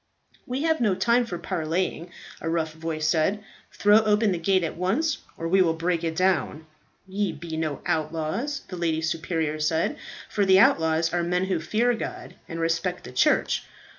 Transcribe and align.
"We 0.47 0.63
have 0.63 0.81
no 0.81 0.95
time 0.95 1.27
for 1.27 1.37
parleying," 1.37 2.09
a 2.41 2.49
rough 2.49 2.73
voice 2.73 3.07
said. 3.07 3.43
"Throw 3.71 3.97
open 4.01 4.31
the 4.31 4.39
gate 4.39 4.63
at 4.63 4.75
once, 4.75 5.19
or 5.37 5.47
we 5.47 5.61
will 5.61 5.75
break 5.75 6.03
it 6.03 6.15
down." 6.15 6.65
"Ye 7.07 7.31
be 7.31 7.55
no 7.55 7.81
outlaws," 7.85 8.61
the 8.67 8.77
lady 8.77 9.01
superior 9.03 9.59
said, 9.59 9.97
"for 10.27 10.43
the 10.43 10.57
outlaws 10.57 11.13
are 11.13 11.21
men 11.21 11.45
who 11.45 11.59
fear 11.59 11.93
God 11.93 12.33
and 12.49 12.59
respect 12.59 13.03
the 13.03 13.11
church. 13.11 13.63